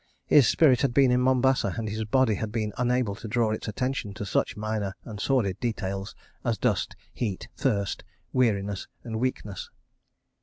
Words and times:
His 0.25 0.47
spirit 0.47 0.81
had 0.81 0.95
been 0.95 1.11
in 1.11 1.21
Mombasa, 1.21 1.75
and 1.77 1.87
his 1.87 2.05
body 2.05 2.33
had 2.33 2.51
been 2.51 2.73
unable 2.75 3.13
to 3.13 3.27
draw 3.27 3.51
its 3.51 3.67
attention 3.67 4.15
to 4.15 4.25
such 4.25 4.57
minor 4.57 4.95
and 5.05 5.19
sordid 5.19 5.59
details 5.59 6.15
as 6.43 6.57
dust, 6.57 6.95
heat, 7.13 7.49
thirst, 7.55 8.03
weariness 8.33 8.87
and 9.03 9.19
weakness. 9.19 9.69